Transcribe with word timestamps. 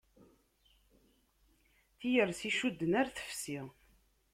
Tiyersi 1.99 2.47
icudden 2.49 2.91
ar 2.99 3.07
tefsi. 3.15 3.59